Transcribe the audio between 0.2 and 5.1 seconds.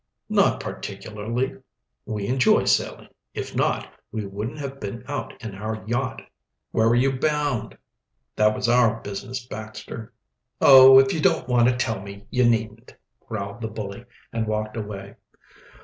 "Not particularly. We enjoy sailing. If not, we wouldn't have been